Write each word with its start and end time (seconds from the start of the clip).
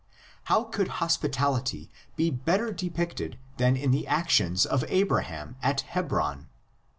How 0.45 0.63
could 0.63 0.87
hospitality 0.97 1.91
be 2.15 2.31
better 2.31 2.73
depicted 2.73 3.37
than 3.57 3.75
in 3.77 3.91
the 3.91 4.07
actions 4.07 4.65
of 4.65 4.83
Abraham 4.87 5.57
at 5.61 5.81
Hebron? 5.81 6.47